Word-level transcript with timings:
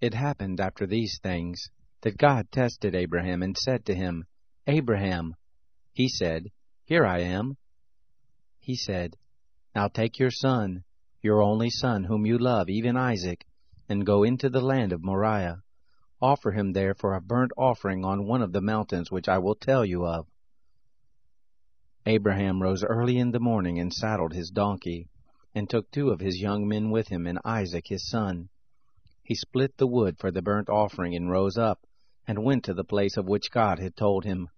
It 0.00 0.14
happened 0.14 0.60
after 0.60 0.86
these 0.86 1.18
things 1.22 1.68
that 2.00 2.16
God 2.16 2.50
tested 2.50 2.94
Abraham 2.94 3.42
and 3.42 3.56
said 3.56 3.84
to 3.84 3.94
him, 3.94 4.24
Abraham. 4.66 5.36
He 5.92 6.08
said, 6.08 6.50
Here 6.84 7.04
I 7.04 7.18
am. 7.18 7.58
He 8.58 8.76
said, 8.76 9.16
Now 9.74 9.88
take 9.88 10.18
your 10.18 10.30
son, 10.30 10.84
your 11.20 11.42
only 11.42 11.68
son, 11.68 12.04
whom 12.04 12.24
you 12.24 12.38
love, 12.38 12.70
even 12.70 12.96
Isaac, 12.96 13.44
and 13.90 14.06
go 14.06 14.22
into 14.22 14.48
the 14.48 14.62
land 14.62 14.92
of 14.92 15.02
Moriah. 15.02 15.62
Offer 16.22 16.52
him 16.52 16.72
there 16.72 16.94
for 16.94 17.14
a 17.14 17.20
burnt 17.20 17.52
offering 17.58 18.02
on 18.02 18.26
one 18.26 18.40
of 18.40 18.52
the 18.52 18.62
mountains 18.62 19.10
which 19.10 19.28
I 19.28 19.38
will 19.38 19.54
tell 19.54 19.84
you 19.84 20.06
of. 20.06 20.26
Abraham 22.06 22.62
rose 22.62 22.82
early 22.82 23.18
in 23.18 23.32
the 23.32 23.40
morning 23.40 23.78
and 23.78 23.92
saddled 23.92 24.32
his 24.32 24.50
donkey, 24.50 25.10
and 25.54 25.68
took 25.68 25.90
two 25.90 26.08
of 26.08 26.20
his 26.20 26.40
young 26.40 26.66
men 26.66 26.90
with 26.90 27.08
him 27.08 27.26
and 27.26 27.38
Isaac 27.44 27.88
his 27.88 28.08
son. 28.08 28.48
He 29.30 29.36
split 29.36 29.76
the 29.76 29.86
wood 29.86 30.18
for 30.18 30.32
the 30.32 30.42
burnt 30.42 30.68
offering 30.68 31.14
and 31.14 31.30
rose 31.30 31.56
up, 31.56 31.86
and 32.26 32.42
went 32.42 32.64
to 32.64 32.74
the 32.74 32.82
place 32.82 33.16
of 33.16 33.28
which 33.28 33.52
God 33.52 33.78
had 33.78 33.94
told 33.94 34.24
him. 34.24 34.48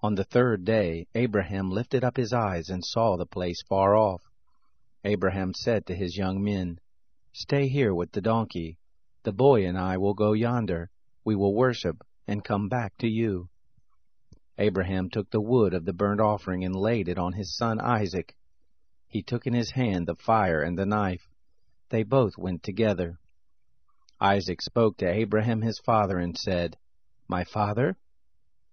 On 0.00 0.14
the 0.14 0.22
third 0.22 0.64
day 0.64 1.08
Abraham 1.12 1.72
lifted 1.72 2.04
up 2.04 2.16
his 2.16 2.32
eyes 2.32 2.70
and 2.70 2.84
saw 2.84 3.16
the 3.16 3.26
place 3.26 3.62
far 3.62 3.96
off. 3.96 4.22
Abraham 5.02 5.54
said 5.54 5.86
to 5.86 5.96
his 5.96 6.16
young 6.16 6.40
men, 6.40 6.78
Stay 7.32 7.66
here 7.66 7.92
with 7.92 8.12
the 8.12 8.20
donkey. 8.20 8.78
The 9.24 9.32
boy 9.32 9.66
and 9.66 9.76
I 9.76 9.96
will 9.96 10.14
go 10.14 10.34
yonder. 10.34 10.92
We 11.24 11.34
will 11.34 11.56
worship, 11.56 12.06
and 12.28 12.44
come 12.44 12.68
back 12.68 12.96
to 12.98 13.08
you. 13.08 13.48
Abraham 14.56 15.10
took 15.10 15.32
the 15.32 15.40
wood 15.40 15.74
of 15.74 15.84
the 15.84 15.92
burnt 15.92 16.20
offering 16.20 16.64
and 16.64 16.76
laid 16.76 17.08
it 17.08 17.18
on 17.18 17.32
his 17.32 17.56
son 17.56 17.80
Isaac. 17.80 18.36
He 19.08 19.24
took 19.24 19.48
in 19.48 19.52
his 19.52 19.72
hand 19.72 20.06
the 20.06 20.14
fire 20.14 20.62
and 20.62 20.78
the 20.78 20.86
knife. 20.86 21.28
They 21.88 22.04
both 22.04 22.38
went 22.38 22.62
together. 22.62 23.18
Isaac 24.22 24.60
spoke 24.60 24.98
to 24.98 25.08
Abraham 25.08 25.62
his 25.62 25.78
father 25.78 26.18
and 26.18 26.36
said, 26.36 26.76
My 27.26 27.42
father? 27.42 27.96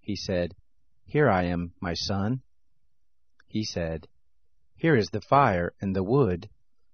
He 0.00 0.16
said, 0.16 0.56
Here 1.04 1.30
I 1.30 1.44
am, 1.44 1.72
my 1.80 1.94
son. 1.94 2.42
He 3.46 3.62
said, 3.62 4.08
Here 4.74 4.96
is 4.96 5.10
the 5.10 5.20
fire 5.20 5.72
and 5.80 5.94
the 5.94 6.02
wood, 6.02 6.50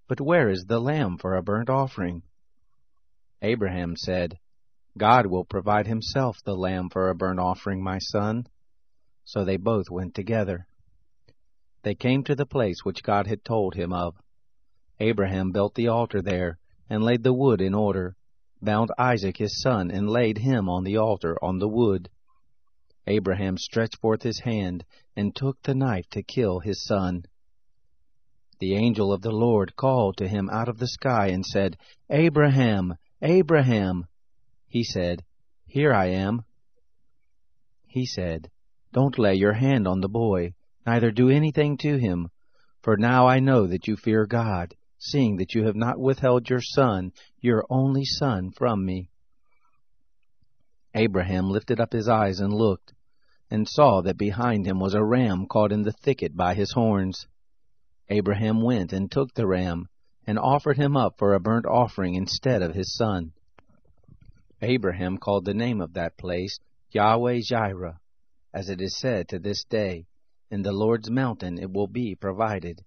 but 0.07 0.21
where 0.21 0.51
is 0.51 0.67
the 0.67 0.81
lamb 0.81 1.17
for 1.17 1.35
a 1.35 1.43
burnt 1.43 1.71
offering? 1.71 2.25
Abraham 3.41 3.97
said, 3.97 4.39
God 4.99 5.27
will 5.27 5.47
provide 5.47 5.87
himself 5.87 6.45
the 6.45 6.55
lamb 6.55 6.91
for 6.91 7.09
a 7.09 7.15
burnt 7.15 7.41
offering, 7.41 7.83
my 7.83 7.99
son. 7.99 8.47
So 9.25 9.47
they 9.47 9.57
both 9.57 9.89
went 9.89 10.15
together. 10.15 10.67
They 11.85 11.95
came 11.95 12.23
to 12.25 12.35
the 12.35 12.45
place 12.45 12.85
which 12.85 13.03
God 13.03 13.27
had 13.27 13.47
told 13.47 13.75
him 13.75 13.95
of. 13.95 14.15
Abraham 15.01 15.53
built 15.53 15.75
the 15.75 15.89
altar 15.89 16.21
there, 16.21 16.59
and 16.91 17.03
laid 17.03 17.23
the 17.23 17.33
wood 17.33 17.63
in 17.63 17.73
order 17.73 18.15
bound 18.63 18.91
Isaac 18.97 19.37
his 19.39 19.61
son, 19.61 19.91
and 19.91 20.09
laid 20.09 20.39
him 20.39 20.69
on 20.69 20.85
the 20.85 20.97
altar 20.97 21.37
on 21.43 21.59
the 21.59 21.69
wood. 21.69 22.09
Abraham 23.07 23.59
stretched 23.59 23.99
forth 23.99 24.23
his 24.23 24.41
hand, 24.41 24.85
and 25.17 25.35
took 25.35 25.61
the 25.63 25.75
knife 25.75 26.09
to 26.11 26.23
kill 26.23 26.61
his 26.61 26.85
son. 26.85 27.25
The 28.61 28.75
angel 28.75 29.13
of 29.13 29.23
the 29.23 29.33
Lord 29.33 29.75
called 29.75 30.17
to 30.19 30.29
him 30.29 30.49
out 30.51 30.69
of 30.69 30.79
the 30.79 30.87
sky, 30.87 31.29
and 31.29 31.45
said, 31.45 31.77
Abraham, 32.09 32.95
Abraham. 33.21 34.07
He 34.69 34.85
said, 34.85 35.25
Here 35.67 35.93
I 35.93 36.07
am. 36.07 36.45
He 37.89 38.07
said, 38.07 38.51
Don't 38.93 39.19
lay 39.19 39.35
your 39.35 39.55
hand 39.55 39.89
on 39.89 40.01
the 40.01 40.09
boy, 40.09 40.55
neither 40.87 41.11
do 41.11 41.29
anything 41.29 41.77
to 41.79 41.97
him, 41.99 42.29
for 42.83 42.97
now 42.97 43.27
I 43.27 43.41
know 43.41 43.67
that 43.67 43.89
you 43.89 43.97
fear 43.97 44.27
God 44.27 44.77
seeing 45.03 45.37
that 45.37 45.53
you 45.53 45.65
have 45.65 45.75
not 45.75 45.99
withheld 45.99 46.49
your 46.49 46.61
son, 46.61 47.13
your 47.41 47.65
only 47.69 48.05
son, 48.05 48.53
from 48.53 48.85
me. 48.85 49.11
Abraham 50.95 51.51
lifted 51.51 51.81
up 51.81 51.93
his 51.93 52.09
eyes 52.09 52.39
and 52.39 52.53
looked, 52.53 52.95
and 53.51 53.69
saw 53.69 54.01
that 54.03 54.17
behind 54.17 54.65
him 54.65 54.79
was 54.79 54.95
a 54.95 55.03
ram 55.03 55.47
caught 55.47 55.73
in 55.73 55.83
the 55.83 55.93
thicket 55.93 56.37
by 56.37 56.55
his 56.55 56.73
horns. 56.73 57.27
Abraham 58.09 58.63
went 58.63 58.93
and 58.93 59.11
took 59.11 59.35
the 59.35 59.47
ram, 59.47 59.89
and 60.25 60.39
offered 60.39 60.77
him 60.77 60.97
up 60.97 61.19
for 61.19 61.35
a 61.35 61.41
burnt 61.41 61.67
offering 61.67 62.15
instead 62.15 62.63
of 62.63 62.75
his 62.75 62.95
son. 62.95 63.33
Abraham 64.61 65.19
called 65.19 65.45
the 65.45 65.55
name 65.55 65.81
of 65.81 65.95
that 65.95 66.17
place 66.17 66.61
Yahweh 66.93 67.41
Jireh, 67.43 67.99
as 68.55 68.69
it 68.69 68.81
is 68.81 68.97
said 68.97 69.29
to 69.29 69.41
this 69.41 69.65
day, 69.65 70.07
In 70.49 70.63
the 70.63 70.73
Lord's 70.73 71.11
mountain 71.11 71.59
it 71.59 71.73
will 71.73 71.89
be 71.89 72.15
provided. 72.15 72.85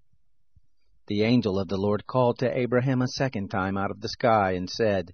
The 1.07 1.21
angel 1.21 1.59
of 1.59 1.67
the 1.67 1.77
Lord 1.77 2.07
called 2.07 2.39
to 2.39 2.57
Abraham 2.57 3.01
a 3.01 3.07
second 3.07 3.49
time 3.49 3.77
out 3.77 3.91
of 3.91 4.01
the 4.01 4.09
sky, 4.09 4.53
and 4.53 4.67
said, 4.67 5.13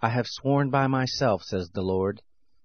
I 0.00 0.08
have 0.08 0.26
sworn 0.26 0.70
by 0.70 0.86
myself, 0.86 1.42
says 1.42 1.68
the 1.68 1.82
Lord, 1.82 2.22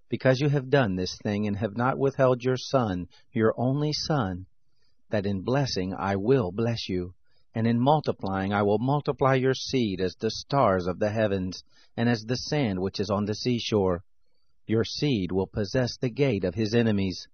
because 0.08 0.40
you 0.40 0.48
have 0.48 0.70
done 0.70 0.96
this 0.96 1.18
thing, 1.22 1.46
and 1.46 1.58
have 1.58 1.76
not 1.76 1.98
withheld 1.98 2.42
your 2.42 2.56
son, 2.56 3.08
your 3.30 3.52
only 3.58 3.92
son, 3.92 4.46
that 5.10 5.26
in 5.26 5.42
blessing 5.42 5.92
I 5.92 6.16
will 6.16 6.50
bless 6.50 6.88
you, 6.88 7.12
and 7.54 7.66
in 7.66 7.78
multiplying 7.78 8.54
I 8.54 8.62
will 8.62 8.78
multiply 8.78 9.34
your 9.34 9.52
seed 9.52 10.00
as 10.00 10.14
the 10.14 10.30
stars 10.30 10.86
of 10.86 10.98
the 10.98 11.10
heavens, 11.10 11.62
and 11.94 12.08
as 12.08 12.24
the 12.24 12.36
sand 12.36 12.80
which 12.80 13.00
is 13.00 13.10
on 13.10 13.26
the 13.26 13.34
seashore. 13.34 14.02
Your 14.66 14.84
seed 14.84 15.30
will 15.30 15.46
possess 15.46 15.98
the 15.98 16.08
gate 16.10 16.44
of 16.44 16.54
his 16.54 16.74
enemies. 16.74 17.28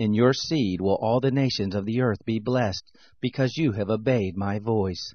In 0.00 0.14
your 0.14 0.32
seed 0.32 0.80
will 0.80 0.94
all 0.94 1.20
the 1.20 1.30
nations 1.30 1.74
of 1.74 1.84
the 1.84 2.00
earth 2.00 2.24
be 2.24 2.38
blessed, 2.38 2.90
because 3.20 3.58
you 3.58 3.72
have 3.72 3.90
obeyed 3.90 4.34
my 4.34 4.58
voice. 4.58 5.12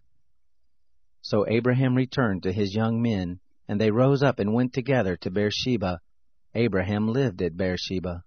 So 1.24 1.44
Abraham 1.48 1.96
returned 1.96 2.44
to 2.44 2.54
his 2.54 2.76
young 2.76 3.02
men, 3.02 3.40
and 3.68 3.82
they 3.82 3.90
rose 3.90 4.22
up 4.22 4.38
and 4.38 4.54
went 4.54 4.74
together 4.74 5.18
to 5.18 5.32
Beersheba. 5.32 6.02
Abraham 6.54 7.08
lived 7.08 7.42
at 7.42 7.58
Beersheba. 7.58 8.22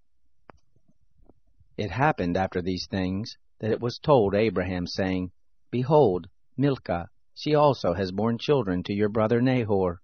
It 1.76 1.92
happened 1.92 2.36
after 2.36 2.60
these 2.60 2.88
things 2.90 3.36
that 3.60 3.70
it 3.70 3.80
was 3.80 4.00
told 4.00 4.34
Abraham, 4.34 4.88
saying, 4.88 5.30
Behold, 5.70 6.26
Milcah, 6.56 7.08
she 7.34 7.54
also 7.54 7.94
has 7.94 8.10
borne 8.10 8.36
children 8.36 8.82
to 8.82 8.92
your 8.92 9.10
brother 9.10 9.40
Nahor, 9.40 10.00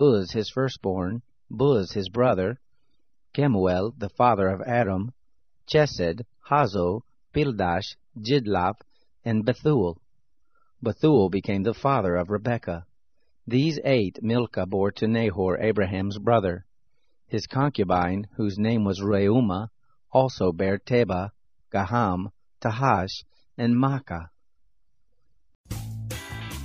Uz 0.00 0.32
his 0.32 0.50
firstborn, 0.50 1.22
Buz 1.48 1.92
his 1.92 2.08
brother, 2.08 2.58
Kemuel 3.32 3.94
the 3.96 4.08
father 4.08 4.48
of 4.48 4.60
Aram, 4.66 5.12
Chesed, 5.66 6.24
Hazo, 6.50 7.02
Pildash, 7.32 7.96
Jidlaph, 8.18 8.80
and 9.24 9.44
Bethuel. 9.44 9.98
Bethuel 10.82 11.30
became 11.30 11.62
the 11.62 11.74
father 11.74 12.16
of 12.16 12.30
Rebekah. 12.30 12.86
These 13.46 13.80
eight 13.84 14.22
Milcah 14.22 14.66
bore 14.66 14.92
to 14.92 15.08
Nahor, 15.08 15.58
Abraham's 15.58 16.18
brother. 16.18 16.66
His 17.26 17.46
concubine, 17.46 18.28
whose 18.36 18.58
name 18.58 18.84
was 18.84 19.00
Reumah, 19.00 19.68
also 20.12 20.52
bare 20.52 20.78
Tebah, 20.78 21.30
Gaham, 21.72 22.30
Tahash, 22.60 23.24
and 23.58 23.74
Maacah. 23.74 24.28